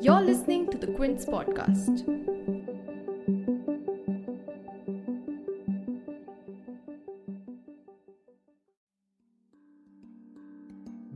[0.00, 2.06] You're listening to the Quint podcast.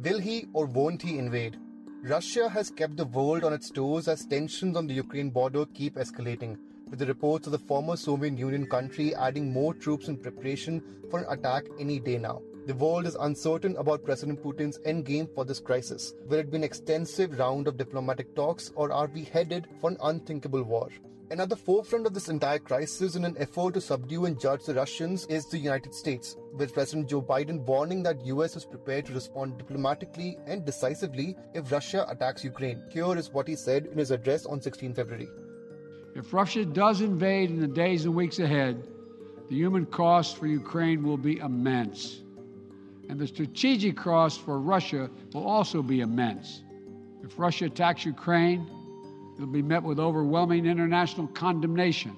[0.03, 1.59] Will he or won't he invade?
[2.03, 5.97] Russia has kept the world on its toes as tensions on the Ukraine border keep
[5.97, 6.57] escalating,
[6.89, 10.81] with the reports of the former Soviet Union country adding more troops in preparation
[11.11, 12.41] for an attack any day now.
[12.67, 16.15] The world is uncertain about President Putin's endgame for this crisis.
[16.27, 19.97] Will it be an extensive round of diplomatic talks, or are we headed for an
[20.03, 20.89] unthinkable war?
[21.31, 24.65] And at the forefront of this entire crisis, in an effort to subdue and judge
[24.65, 29.07] the Russians, is the United States, with President Joe Biden warning that US is prepared
[29.07, 32.83] to respond diplomatically and decisively if Russia attacks Ukraine.
[32.91, 35.29] Here is what he said in his address on 16 February.
[36.17, 38.89] If Russia does invade in the days and weeks ahead,
[39.49, 42.23] the human cost for Ukraine will be immense
[43.09, 46.63] and the strategic cost for Russia will also be immense.
[47.23, 48.69] If Russia attacks Ukraine,
[49.37, 52.17] it'll be met with overwhelming international condemnation.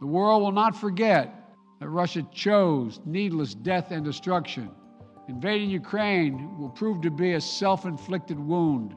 [0.00, 1.32] The world will not forget
[1.80, 4.70] that Russia chose needless death and destruction.
[5.28, 8.94] Invading Ukraine will prove to be a self inflicted wound.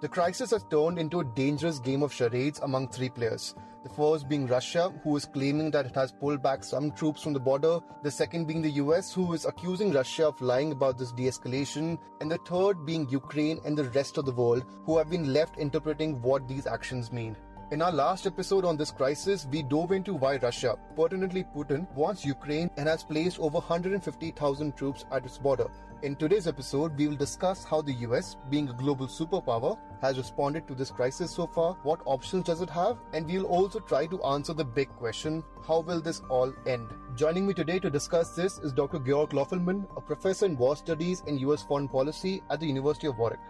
[0.00, 3.54] The crisis has turned into a dangerous game of charades among three players
[3.86, 7.32] the first being Russia, who is claiming that it has pulled back some troops from
[7.32, 7.78] the border.
[8.02, 11.96] The second being the US, who is accusing Russia of lying about this de escalation.
[12.20, 15.58] And the third being Ukraine and the rest of the world, who have been left
[15.58, 17.36] interpreting what these actions mean.
[17.72, 22.24] In our last episode on this crisis, we dove into why Russia, pertinently Putin, wants
[22.24, 25.66] Ukraine and has placed over 150,000 troops at its border.
[26.02, 30.68] In today's episode, we will discuss how the US, being a global superpower, has responded
[30.68, 34.06] to this crisis so far, what options does it have, and we will also try
[34.06, 36.88] to answer the big question how will this all end?
[37.16, 39.00] Joining me today to discuss this is Dr.
[39.00, 43.18] Georg Löfflmann, a professor in war studies and US foreign policy at the University of
[43.18, 43.40] Warwick.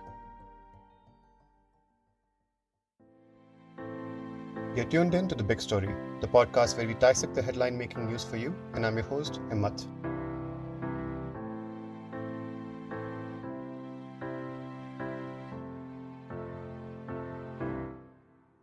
[4.76, 5.88] You're tuned in to The Big Story,
[6.20, 9.40] the podcast where we dissect the headline making news for you, and I'm your host,
[9.48, 9.86] Himmat.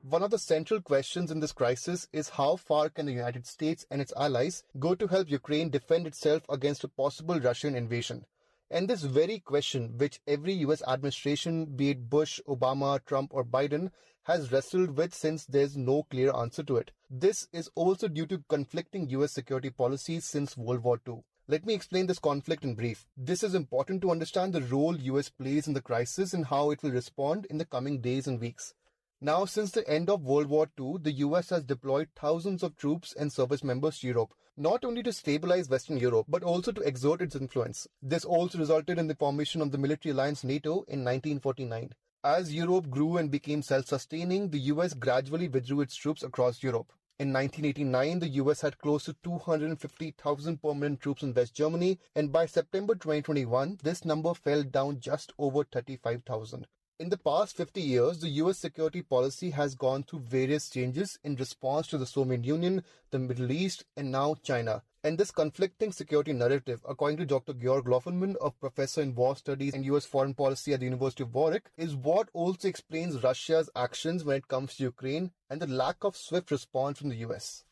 [0.04, 3.88] One of the central questions in this crisis is how far can the United States
[3.90, 8.24] and its allies go to help Ukraine defend itself against a possible Russian invasion?
[8.70, 13.90] And this very question, which every US administration, be it Bush, Obama, Trump, or Biden,
[14.24, 16.92] has wrestled with since there's no clear answer to it.
[17.10, 21.24] This is also due to conflicting US security policies since World War II.
[21.48, 23.06] Let me explain this conflict in brief.
[23.18, 26.82] This is important to understand the role US plays in the crisis and how it
[26.82, 28.74] will respond in the coming days and weeks.
[29.20, 33.14] Now, since the end of World War II, the US has deployed thousands of troops
[33.18, 37.22] and service members to Europe, not only to stabilize Western Europe, but also to exert
[37.22, 37.88] its influence.
[38.02, 41.92] This also resulted in the formation of the military alliance NATO in 1949.
[42.26, 46.94] As Europe grew and became self sustaining, the US gradually withdrew its troops across Europe.
[47.20, 52.46] In 1989, the US had close to 250,000 permanent troops in West Germany, and by
[52.46, 56.66] September 2021, this number fell down just over 35,000.
[57.00, 61.36] In the past 50 years, the US security policy has gone through various changes in
[61.36, 64.84] response to the Soviet Union, the Middle East, and now China.
[65.04, 67.54] And this conflicting security narrative, according to Dr.
[67.54, 71.34] Georg Löfflmann, a professor in war studies and US foreign policy at the University of
[71.34, 76.04] Warwick, is what also explains Russia's actions when it comes to Ukraine and the lack
[76.04, 77.64] of swift response from the US.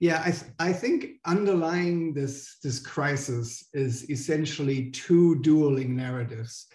[0.00, 6.66] Yeah, I, th- I think underlying this, this crisis is essentially two dueling narratives.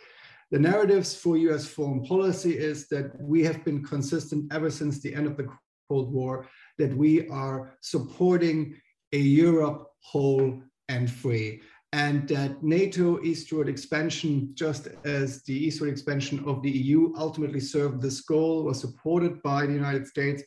[0.53, 5.11] The narratives for US foreign policy is that we have been consistent ever since the
[5.11, 5.47] end of the
[5.89, 6.47] Cold War,
[6.77, 8.75] that we are supporting
[9.13, 11.63] a Europe whole and free.
[11.91, 17.99] And that NATO eastward expansion, just as the eastward expansion of the EU ultimately served
[17.99, 20.43] this goal, was supported by the United States,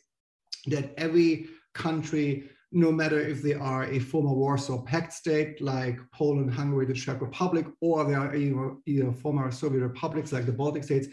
[0.67, 6.53] that every country, no matter if they are a former Warsaw Pact state like Poland,
[6.53, 10.83] Hungary, the Czech Republic, or they are either, either former Soviet republics like the Baltic
[10.83, 11.07] states,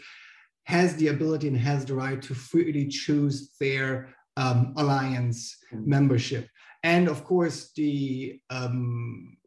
[0.63, 5.89] has the ability and has the right to freely choose their um, alliance mm-hmm.
[5.89, 6.49] membership.
[6.83, 9.37] And of course, the um,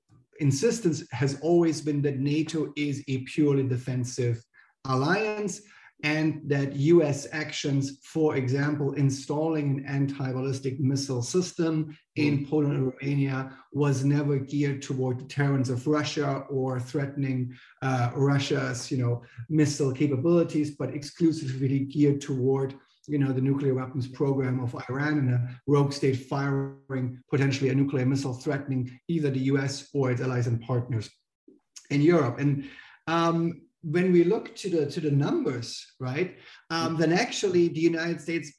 [0.40, 4.42] insistence has always been that NATO is a purely defensive
[4.86, 5.60] alliance
[6.04, 12.50] and that US actions, for example, installing an anti ballistic missile system in mm.
[12.50, 17.52] Poland and Romania, was never geared toward deterrence of Russia or threatening
[17.82, 22.74] uh, Russia's you know, missile capabilities, but exclusively geared toward
[23.08, 27.74] you know, the nuclear weapons program of Iran and a rogue state firing potentially a
[27.74, 31.08] nuclear missile threatening either the US or its allies and partners
[31.90, 32.38] in Europe.
[32.38, 32.68] And
[33.06, 36.36] um, when we look to the to the numbers, right,
[36.70, 38.52] um, then actually the United States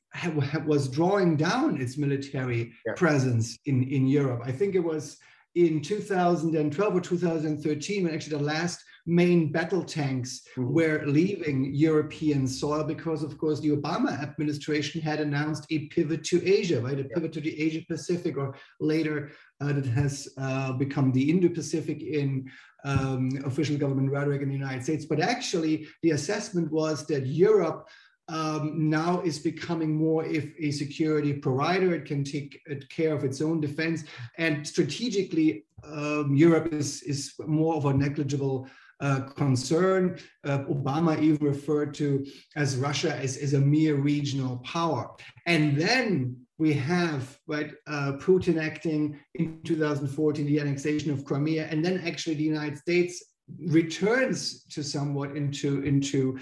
[0.66, 2.94] was drawing down its military yeah.
[2.96, 4.42] presence in in Europe.
[4.46, 5.18] I think it was
[5.56, 10.74] in 2012 or 2013 when actually the last main battle tanks mm-hmm.
[10.74, 16.46] were leaving European soil because, of course, the Obama administration had announced a pivot to
[16.48, 17.00] Asia, right?
[17.00, 17.16] A yeah.
[17.16, 19.32] pivot to the Asia Pacific, or later
[19.62, 22.50] uh, that has uh, become the Indo Pacific in
[22.84, 25.06] um, official government rhetoric in the United States.
[25.06, 27.88] But actually, the assessment was that Europe.
[28.32, 31.96] Um, now is becoming more if a security provider.
[31.96, 34.04] It can take care of its own defense,
[34.38, 38.70] and strategically, um, Europe is is more of a negligible
[39.02, 40.20] uh, concern.
[40.44, 42.26] Uh, Obama even referred to
[42.56, 45.10] as Russia as, as a mere regional power.
[45.46, 51.84] And then we have right uh, Putin acting in 2014, the annexation of Crimea, and
[51.84, 53.24] then actually the United States
[53.66, 56.38] returns to somewhat into into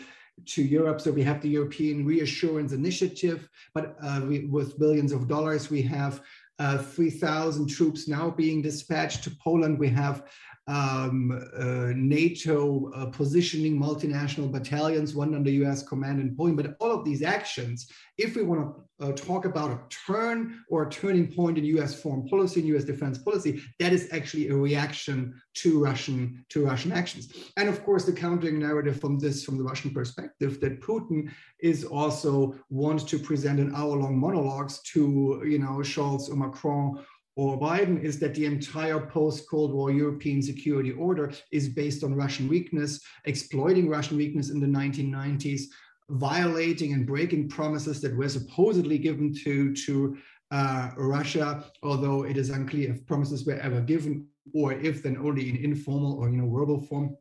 [0.45, 1.01] to Europe.
[1.01, 5.81] So we have the European Reassurance Initiative, but uh, we, with billions of dollars, we
[5.83, 6.21] have
[6.59, 9.79] uh, 3,000 troops now being dispatched to Poland.
[9.79, 10.23] We have
[10.67, 16.57] um, uh, NATO uh, positioning multinational battalions, one under US command in Poland.
[16.57, 20.83] But all of these actions, if we want to uh, talk about a turn or
[20.83, 24.55] a turning point in US foreign policy and US defense policy, that is actually a
[24.55, 27.33] reaction to Russian to Russian actions.
[27.55, 31.85] And of course, the countering narrative from this, from the Russian perspective, that Putin is
[31.85, 37.05] also wants to present an hour-long monologues to you know Scholz or Macron
[37.37, 42.15] or Biden is that the entire post Cold War European security order is based on
[42.15, 45.65] Russian weakness, exploiting Russian weakness in the 1990s,
[46.09, 50.17] violating and breaking promises that were supposedly given to, to
[50.49, 54.25] uh, Russia, although it is unclear if promises were ever given
[54.55, 57.15] or if then only in informal or you know verbal form.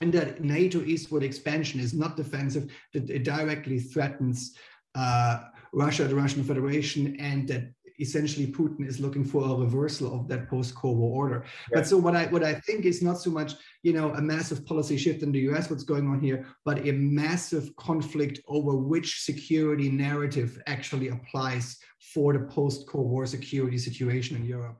[0.00, 4.54] And that NATO eastward expansion is not defensive, that it directly threatens
[4.94, 5.40] uh,
[5.72, 10.48] Russia, the Russian Federation, and that essentially Putin is looking for a reversal of that
[10.48, 11.44] post-Cold War order.
[11.70, 11.78] Yeah.
[11.78, 14.64] But so what I what I think is not so much you know a massive
[14.66, 15.70] policy shift in the U.S.
[15.70, 21.78] what's going on here, but a massive conflict over which security narrative actually applies
[22.12, 24.78] for the post-Cold War security situation in Europe.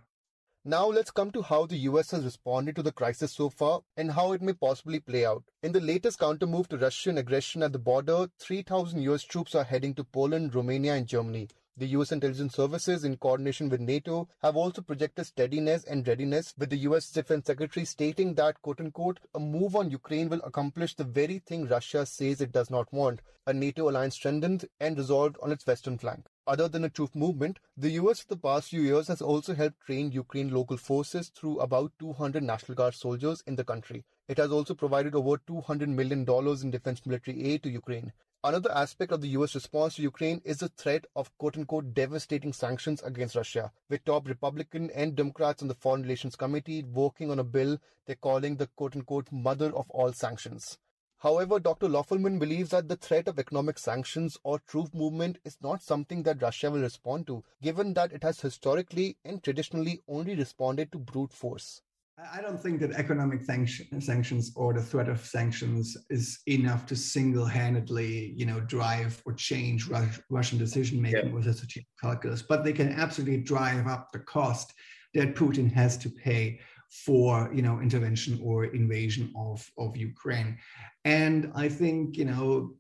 [0.69, 4.11] Now let's come to how the US has responded to the crisis so far and
[4.11, 5.45] how it may possibly play out.
[5.63, 9.95] In the latest countermove to Russian aggression at the border, 3,000 US troops are heading
[9.95, 11.47] to Poland, Romania, and Germany.
[11.79, 16.71] The US intelligence services, in coordination with NATO, have also projected steadiness and readiness, with
[16.71, 21.05] the US Defense Secretary stating that, quote unquote, a move on Ukraine will accomplish the
[21.05, 25.53] very thing Russia says it does not want a NATO alliance strengthened and resolved on
[25.53, 26.27] its western flank.
[26.47, 29.81] Other than a troop movement, the US for the past few years has also helped
[29.83, 34.07] train Ukraine local forces through about 200 National Guard soldiers in the country.
[34.29, 36.27] It has also provided over $200 million
[36.63, 38.13] in defense military aid to Ukraine.
[38.47, 42.53] Another aspect of the US response to Ukraine is the threat of quote unquote devastating
[42.53, 47.41] sanctions against Russia, with top Republican and Democrats on the Foreign Relations Committee working on
[47.41, 47.77] a bill
[48.07, 50.79] they're calling the quote unquote mother of all sanctions.
[51.17, 51.89] However, Dr.
[51.89, 56.41] Löfflmann believes that the threat of economic sanctions or troop movement is not something that
[56.41, 61.33] Russia will respond to, given that it has historically and traditionally only responded to brute
[61.33, 61.83] force.
[62.19, 66.97] I don't think that economic sanction, sanctions or the threat of sanctions is enough to
[66.97, 71.33] single-handedly, you know, drive or change Rus- Russian decision-making yeah.
[71.33, 72.41] with a strategic calculus.
[72.41, 74.73] But they can absolutely drive up the cost
[75.13, 76.59] that Putin has to pay
[77.05, 80.57] for, you know, intervention or invasion of of Ukraine.
[81.05, 82.77] And I think, you know,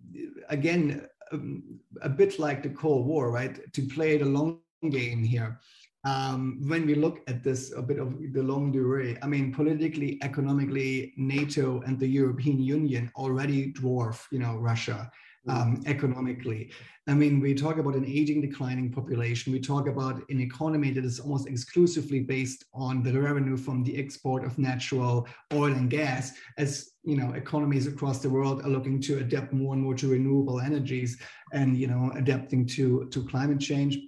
[0.49, 3.61] again, um, a bit like the Cold War, right?
[3.75, 5.61] To play the long game here
[6.07, 10.21] um, when we look at this a bit of the longue durée, I mean, politically,
[10.23, 15.11] economically, NATO and the European Union already dwarf, you know, Russia
[15.49, 15.53] mm.
[15.53, 16.71] um, economically.
[17.09, 19.53] I mean, we talk about an aging, declining population.
[19.53, 23.99] We talk about an economy that is almost exclusively based on the revenue from the
[23.99, 26.35] export of natural oil and gas.
[26.57, 30.09] As you know, economies across the world are looking to adapt more and more to
[30.09, 31.19] renewable energies,
[31.53, 33.99] and you know, adapting to to climate change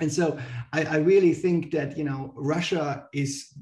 [0.00, 0.38] and so
[0.72, 3.52] I, I really think that you know Russia is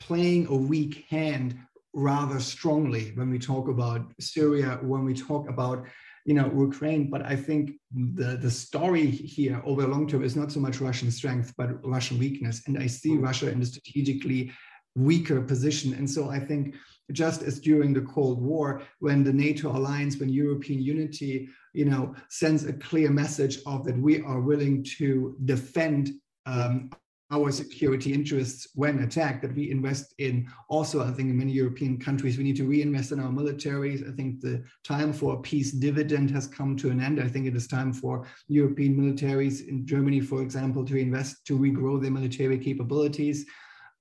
[0.00, 1.58] playing a weak hand
[1.94, 5.84] rather strongly when we talk about Syria, when we talk about
[6.24, 7.10] you know Ukraine.
[7.10, 10.80] But I think the the story here over the long term is not so much
[10.80, 12.62] Russian strength, but Russian weakness.
[12.66, 13.22] And I see hmm.
[13.22, 14.52] Russia in a strategically
[14.94, 15.94] weaker position.
[15.94, 16.74] And so I think
[17.10, 22.14] just as during the Cold War, when the NATO alliance, when European unity, you know,
[22.28, 26.10] sends a clear message of that we are willing to defend
[26.46, 26.90] um,
[27.32, 31.98] our security interests when attacked, that we invest in also, I think in many European
[31.98, 34.06] countries, we need to reinvest in our militaries.
[34.06, 37.20] I think the time for a peace dividend has come to an end.
[37.20, 41.58] I think it is time for European militaries in Germany, for example, to invest, to
[41.58, 43.46] regrow their military capabilities.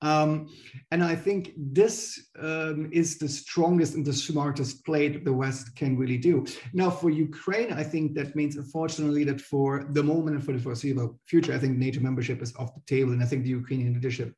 [0.01, 0.49] Um,
[0.91, 5.75] and I think this um, is the strongest and the smartest play that the West
[5.75, 6.45] can really do.
[6.73, 10.59] Now, for Ukraine, I think that means, unfortunately, that for the moment and for the
[10.59, 13.11] foreseeable future, I think NATO membership is off the table.
[13.13, 14.33] And I think the Ukrainian leadership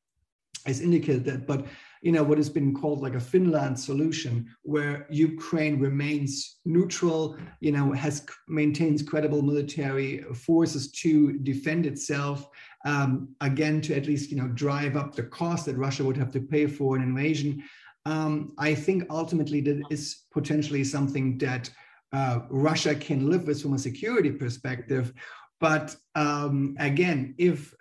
[0.65, 1.48] has indicated that.
[1.48, 1.65] But
[2.01, 7.72] you know what has been called like a Finland solution, where Ukraine remains neutral, you
[7.72, 12.50] know, has maintains credible military forces to defend itself,
[12.86, 16.32] um, again to at least you know drive up the cost that Russia would have
[16.32, 17.63] to pay for an invasion.
[18.05, 21.70] Um, I think ultimately that is potentially something that
[22.12, 25.13] uh, Russia can live with from a security perspective.
[25.62, 27.74] But um, again, if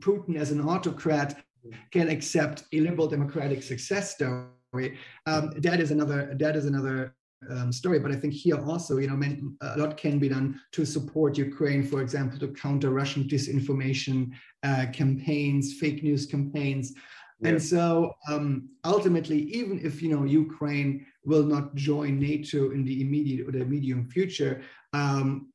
[0.00, 1.42] Putin as an autocrat
[1.90, 7.14] can accept a liberal democratic success story, um, that is another that is another
[7.50, 7.98] um, story.
[7.98, 9.20] But I think here also, you know,
[9.60, 14.30] a lot can be done to support Ukraine, for example, to counter Russian disinformation
[14.62, 16.94] uh, campaigns, fake news campaigns.
[17.40, 17.50] Yeah.
[17.50, 23.00] And so um, ultimately, even if you know Ukraine will not join NATO in the
[23.00, 25.52] immediate or the medium future, um,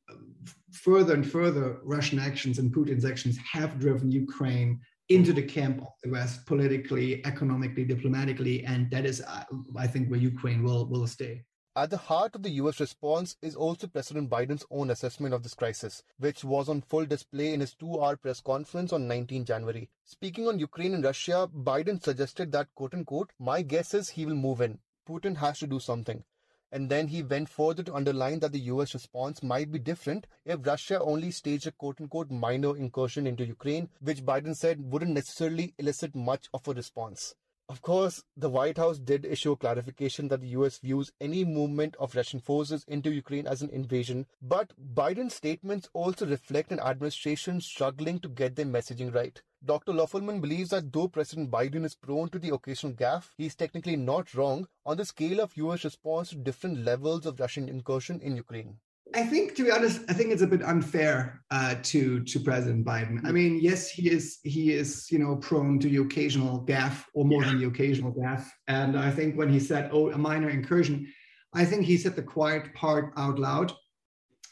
[0.72, 5.92] further and further Russian actions and Putin's actions have driven Ukraine into the camp of
[6.02, 9.44] the West politically, economically, diplomatically, and that is, uh,
[9.76, 11.44] I think, where Ukraine will will stay.
[11.76, 15.54] At the heart of the US response is also President Biden's own assessment of this
[15.54, 19.88] crisis, which was on full display in his two hour press conference on 19 January.
[20.04, 24.34] Speaking on Ukraine and Russia, Biden suggested that, quote unquote, my guess is he will
[24.34, 24.80] move in.
[25.08, 26.24] Putin has to do something.
[26.70, 30.66] And then he went further to underline that the US response might be different if
[30.66, 35.74] Russia only staged a quote unquote minor incursion into Ukraine, which Biden said wouldn't necessarily
[35.78, 37.34] elicit much of a response.
[37.70, 42.16] Of course, the White House did issue clarification that the US views any movement of
[42.16, 48.20] Russian forces into Ukraine as an invasion, but Biden's statements also reflect an administration struggling
[48.20, 49.42] to get their messaging right.
[49.62, 49.92] Dr.
[49.92, 53.96] Löfflmann believes that though President Biden is prone to the occasional gaffe, he is technically
[53.96, 58.34] not wrong on the scale of US response to different levels of Russian incursion in
[58.34, 58.78] Ukraine.
[59.14, 62.84] I think, to be honest, I think it's a bit unfair uh, to to President
[62.84, 63.24] Biden.
[63.24, 67.24] I mean, yes, he is he is you know prone to the occasional gaffe, or
[67.24, 67.50] more yeah.
[67.50, 68.46] than the occasional gaffe.
[68.66, 71.06] And I think when he said, "Oh, a minor incursion,"
[71.54, 73.72] I think he said the quiet part out loud.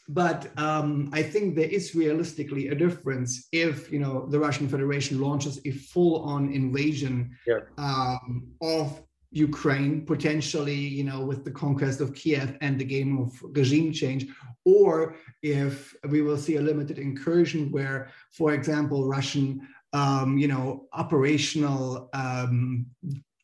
[0.09, 5.19] But um, I think there is realistically a difference if you know the Russian Federation
[5.19, 7.59] launches a full-on invasion yeah.
[7.77, 9.03] um, of
[9.37, 13.29] Ukraine, potentially, you know, with the conquest of Kiev and the game of
[13.59, 14.23] regime change,
[14.65, 17.99] or if we will see a limited incursion where,
[18.31, 19.47] for example, Russian,
[19.93, 22.85] um, you know, operational um,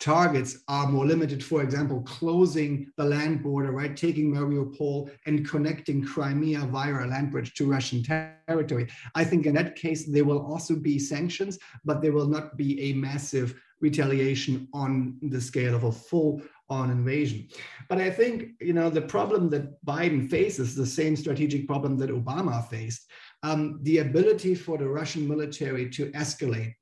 [0.04, 1.42] targets are more limited.
[1.42, 7.32] For example, closing the land border, right, taking Mariupol and connecting Crimea via a land
[7.32, 8.86] bridge to Russian territory.
[9.16, 12.70] I think in that case, there will also be sanctions, but there will not be
[12.88, 13.50] a massive
[13.84, 17.48] retaliation on the scale of a full on invasion.
[17.90, 22.10] But I think, you know, the problem that Biden faces, the same strategic problem that
[22.10, 23.02] Obama faced,
[23.44, 26.74] um, the ability for the Russian military to escalate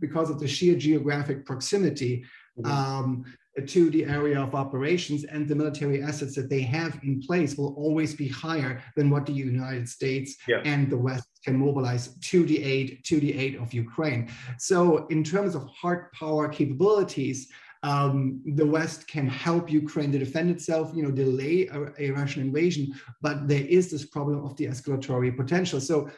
[0.00, 2.24] because of the sheer geographic proximity
[2.58, 2.70] mm-hmm.
[2.70, 3.24] um,
[3.66, 7.74] to the area of operations and the military assets that they have in place will
[7.74, 10.60] always be higher than what the United States yeah.
[10.64, 14.30] and the West can mobilize to the aid to the aid of Ukraine.
[14.58, 17.48] So in terms of hard power capabilities,
[17.82, 22.42] um, the West can help Ukraine to defend itself, you know, delay a, a, Russian
[22.42, 25.80] invasion, but there is this problem of the escalatory potential.
[25.80, 26.08] So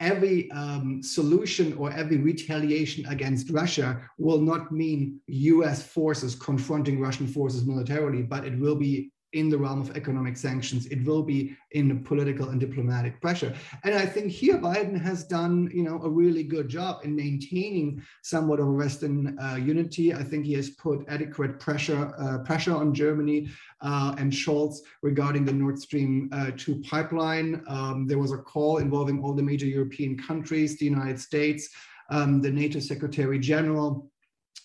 [0.00, 7.28] every um, solution or every retaliation against Russia will not mean US forces confronting Russian
[7.28, 10.86] forces militarily, but it will be in the realm of economic sanctions.
[10.86, 13.54] It will be in political and diplomatic pressure.
[13.84, 18.02] And I think here Biden has done, you know, a really good job in maintaining
[18.22, 20.12] somewhat of a Western uh, unity.
[20.12, 23.48] I think he has put adequate pressure uh, pressure on Germany
[23.80, 27.62] uh, and Scholz regarding the Nord Stream uh, 2 pipeline.
[27.68, 31.68] Um, there was a call involving all the major European countries, the United States,
[32.10, 34.10] um, the NATO Secretary General,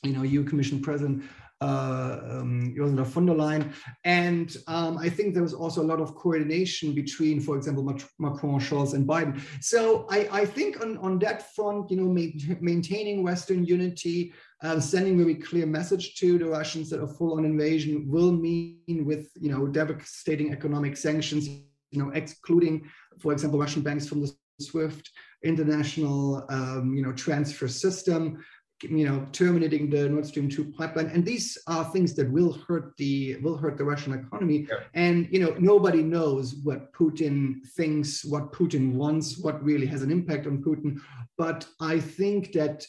[0.04, 1.24] you know, EU Commission President
[1.62, 3.74] um, Ursula von der Leyen.
[4.04, 7.84] And um, I think there was also a lot of coordination between, for example,
[8.20, 9.42] Macron, Scholz, and Biden.
[9.62, 14.34] So I, I think on, on that front, you know, ma- maintaining Western unity,
[14.64, 19.30] uh, sending very clear message to the Russians that a full-on invasion will mean with,
[19.36, 25.10] you know, devastating economic sanctions, you know, excluding, for example, Russian banks from the SWIFT
[25.46, 28.44] international um, you know transfer system
[28.84, 31.08] you know terminating the nord stream 2 pipeline.
[31.08, 34.68] And these are things that will hurt the will hurt the russian economy.
[34.70, 34.80] Yeah.
[34.94, 40.12] and you know nobody knows what putin thinks what putin wants what really has an
[40.12, 41.00] impact on putin.
[41.38, 42.86] But i think that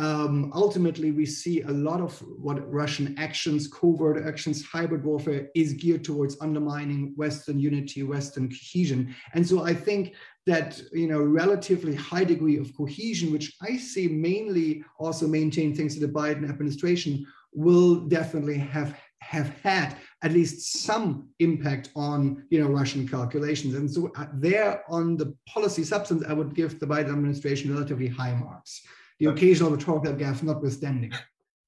[0.00, 5.74] um, ultimately we see a lot of what Russian actions, covert actions, hybrid warfare is
[5.74, 9.14] geared towards undermining Western unity, Western cohesion.
[9.34, 10.14] And so I think
[10.46, 15.94] that you know relatively high degree of cohesion, which I see mainly also maintained thanks
[15.94, 22.58] to the Biden administration, will definitely have have had at least some impact on you
[22.58, 23.74] know Russian calculations.
[23.74, 28.08] And so uh, there on the policy substance, I would give the Biden administration relatively
[28.08, 28.80] high marks
[29.20, 31.12] the occasional rhetorical gaffe notwithstanding.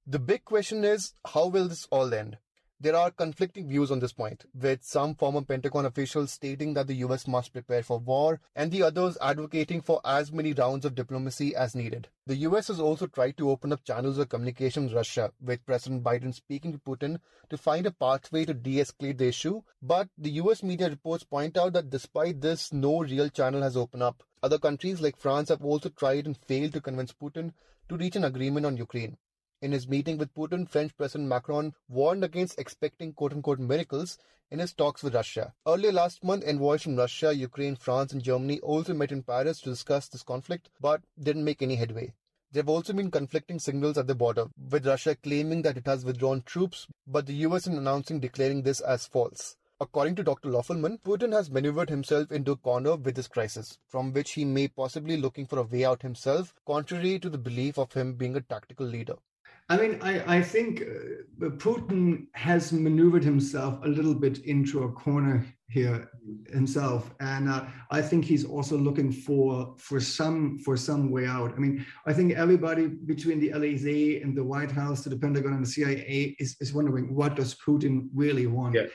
[0.07, 2.39] The big question is how will this all end?
[2.81, 6.97] There are conflicting views on this point, with some former Pentagon officials stating that the
[6.97, 11.55] US must prepare for war, and the others advocating for as many rounds of diplomacy
[11.55, 12.09] as needed.
[12.27, 16.03] The US has also tried to open up channels of communication with Russia, with President
[16.03, 19.61] Biden speaking to Putin to find a pathway to de escalate the issue.
[19.83, 24.03] But the US media reports point out that despite this, no real channel has opened
[24.03, 24.25] up.
[24.43, 27.53] Other countries like France have also tried and failed to convince Putin
[27.89, 29.17] to reach an agreement on Ukraine.
[29.61, 34.19] In his meeting with Putin, French President Macron warned against expecting quote unquote miracles
[34.51, 35.55] in his talks with Russia.
[35.67, 39.71] Earlier last month, envoys from Russia, Ukraine, France, and Germany also met in Paris to
[39.71, 42.13] discuss this conflict, but didn't make any headway.
[42.51, 46.05] There have also been conflicting signals at the border, with Russia claiming that it has
[46.05, 49.57] withdrawn troops, but the US in announcing declaring this as false.
[49.83, 50.49] According to Dr.
[50.49, 54.69] Löfflmann, Putin has maneuvered himself into a corner with this crisis, from which he may
[54.69, 58.41] possibly looking for a way out himself, contrary to the belief of him being a
[58.43, 59.17] tactical leader.
[59.69, 64.93] I mean, I, I think uh, Putin has maneuvered himself a little bit into a
[64.93, 66.09] corner here
[66.53, 71.55] himself, and uh, I think he's also looking for for some for some way out.
[71.57, 75.55] I mean, I think everybody between the Élysée and the White House to the Pentagon
[75.55, 78.77] and the CIA is, is wondering what does Putin really want.
[78.77, 78.87] Yeah.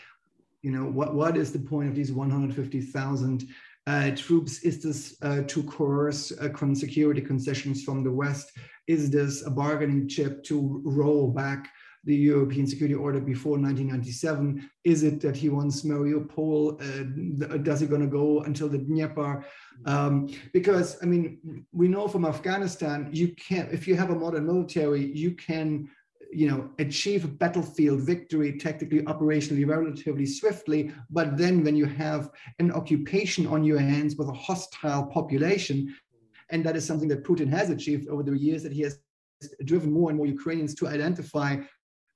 [0.67, 3.47] You know, what, what is the point of these 150,000
[3.87, 4.59] uh, troops?
[4.63, 8.51] Is this uh, to coerce uh, security concessions from the West?
[8.85, 11.69] Is this a bargaining chip to roll back
[12.03, 14.69] the European security order before 1997?
[14.83, 16.81] Is it that he wants Mariupol?
[16.81, 19.45] Uh, does he going to go until the Dnieper?
[19.85, 23.71] Um, because I mean, we know from Afghanistan, you can't.
[23.71, 25.87] If you have a modern military, you can
[26.37, 32.29] you know achieve a battlefield victory tactically operationally relatively swiftly but then when you have
[32.59, 35.77] an occupation on your hands with a hostile population
[36.51, 38.99] and that is something that putin has achieved over the years that he has
[39.65, 41.57] driven more and more ukrainians to identify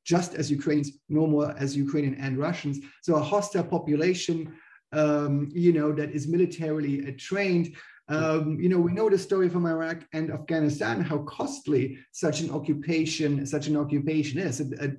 [0.05, 2.77] just as ukrainians no more as ukrainian and russians.
[3.01, 4.37] So a hostile population
[4.93, 7.75] um, you know that is militarily trained
[8.11, 12.51] um, you know, we know the story from Iraq and Afghanistan, how costly such an
[12.51, 14.59] occupation, such an occupation is.
[14.59, 14.89] Uh,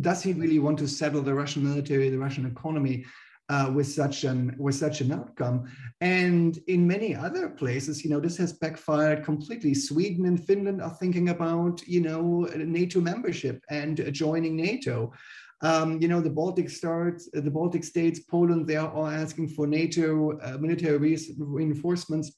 [0.00, 3.04] does he really want to settle the Russian military, the Russian economy?
[3.48, 5.68] Uh, with such an with such an outcome.
[6.00, 9.74] And in many other places, you know, this has backfired completely.
[9.74, 15.12] Sweden and Finland are thinking about, you know, NATO membership and joining NATO.
[15.60, 19.66] Um, you know, the Baltic states, the Baltic states, Poland, they are all asking for
[19.66, 22.32] NATO uh, military reinforcements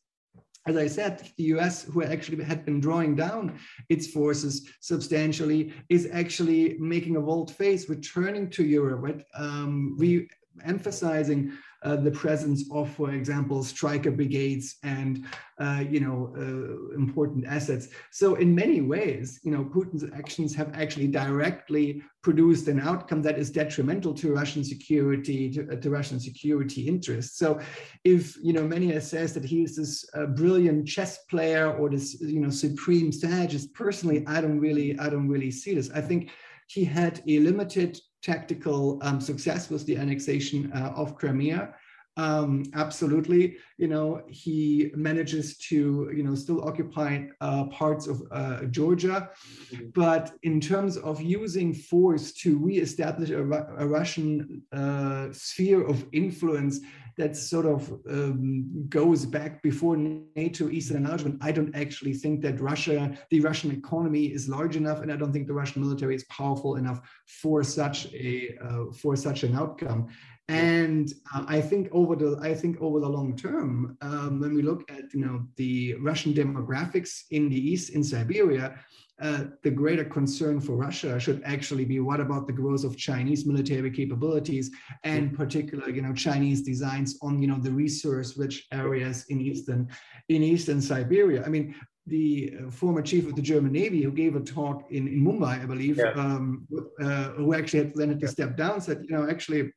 [0.66, 6.08] as I said, the US, who actually had been drawing down its forces substantially, is
[6.10, 9.22] actually making a volte face, returning to Europe, right?
[9.34, 10.28] Um, re
[10.64, 11.52] emphasizing
[11.84, 15.26] uh, the presence of, for example, Stryker brigades and
[15.58, 17.88] uh, you know uh, important assets.
[18.10, 23.38] So in many ways, you know, Putin's actions have actually directly produced an outcome that
[23.38, 27.38] is detrimental to Russian security, to, uh, to Russian security interests.
[27.38, 27.60] So
[28.02, 32.20] if you know many says that he is this uh, brilliant chess player or this
[32.20, 35.90] you know supreme strategist, personally, I don't really, I don't really see this.
[35.90, 36.30] I think
[36.68, 41.74] he had a limited tactical um, success was the annexation uh, of Crimea.
[42.16, 48.64] Um, absolutely, you know, he manages to, you know, still occupy uh, parts of uh,
[48.66, 49.30] Georgia,
[49.72, 49.86] mm-hmm.
[49.94, 53.42] but in terms of using force to reestablish a,
[53.78, 56.80] a Russian uh, sphere of influence,
[57.16, 61.38] that sort of um, goes back before NATO Eastern enlargement.
[61.40, 65.32] I don't actually think that Russia, the Russian economy is large enough, and I don't
[65.32, 70.08] think the Russian military is powerful enough for such a uh, for such an outcome.
[70.48, 74.62] And uh, I think over the I think over the long term, um, when we
[74.62, 78.78] look at you know the Russian demographics in the east in Siberia,
[79.20, 83.46] uh, the greater concern for Russia should actually be what about the growth of Chinese
[83.46, 84.70] military capabilities
[85.04, 89.88] and particular, you know, Chinese designs on, you know, the resource-rich areas in eastern
[90.28, 91.44] in eastern Siberia.
[91.44, 91.74] I mean,
[92.06, 95.62] the uh, former chief of the German Navy, who gave a talk in, in Mumbai,
[95.62, 96.10] I believe, yeah.
[96.12, 96.66] um,
[97.00, 99.72] uh, who actually had then had to step down, said, you know, actually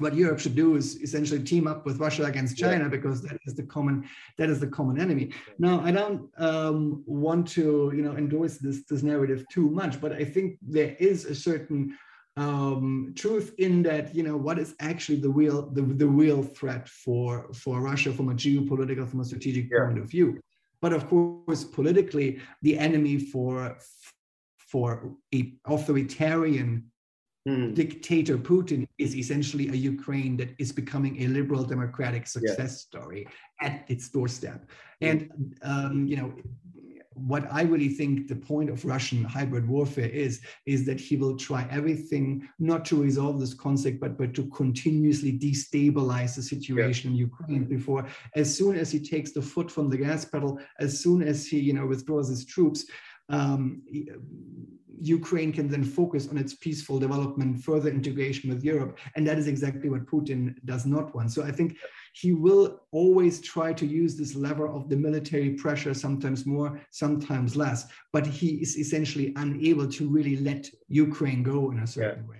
[0.00, 2.88] what Europe should do is essentially team up with Russia against China yeah.
[2.88, 4.08] because that is the common
[4.38, 5.32] that is the common enemy.
[5.58, 10.12] Now, I don't um, want to you know endorse this this narrative too much, but
[10.12, 11.96] I think there is a certain
[12.36, 16.88] um, truth in that you know what is actually the real the, the real threat
[16.88, 19.86] for for Russia from a geopolitical from a strategic yeah.
[19.86, 20.40] point of view.
[20.80, 23.76] But of course, politically, the enemy for
[24.56, 26.89] for a authoritarian
[27.48, 27.74] Mm.
[27.74, 33.00] Dictator Putin is essentially a Ukraine that is becoming a liberal democratic success yeah.
[33.00, 33.26] story
[33.62, 34.68] at its doorstep.
[35.02, 35.10] Mm.
[35.10, 36.34] And, um, you know,
[37.14, 41.36] what I really think the point of Russian hybrid warfare is, is that he will
[41.36, 47.14] try everything not to resolve this conflict, but, but to continuously destabilize the situation yeah.
[47.14, 51.00] in Ukraine before, as soon as he takes the foot from the gas pedal, as
[51.00, 52.86] soon as he, you know, withdraws his troops,
[53.30, 53.82] um,
[55.00, 58.98] Ukraine can then focus on its peaceful development, further integration with Europe.
[59.16, 61.32] And that is exactly what Putin does not want.
[61.32, 61.78] So I think
[62.12, 67.56] he will always try to use this lever of the military pressure, sometimes more, sometimes
[67.56, 67.86] less.
[68.12, 72.30] But he is essentially unable to really let Ukraine go in a certain yeah.
[72.30, 72.36] way.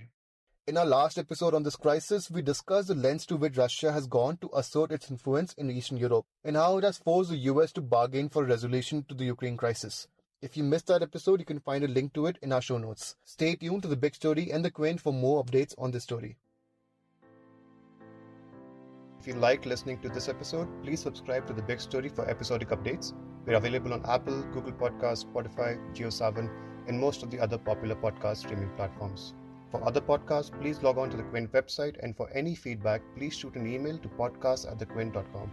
[0.66, 4.06] In our last episode on this crisis, we discussed the lengths to which Russia has
[4.06, 7.72] gone to assert its influence in Eastern Europe and how it has forced the US
[7.72, 10.06] to bargain for a resolution to the Ukraine crisis.
[10.42, 12.78] If you missed that episode, you can find a link to it in our show
[12.78, 13.16] notes.
[13.24, 16.38] Stay tuned to the big story and the Quint for more updates on this story.
[19.20, 22.70] If you liked listening to this episode, please subscribe to the big story for episodic
[22.70, 23.12] updates.
[23.44, 26.50] We're available on Apple, Google Podcasts, Spotify, JioSaavn,
[26.88, 29.34] and most of the other popular podcast streaming platforms.
[29.70, 33.36] For other podcasts, please log on to the Quint website, and for any feedback, please
[33.36, 35.52] shoot an email to podcast at thequint.com.